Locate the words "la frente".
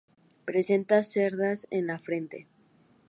1.85-2.47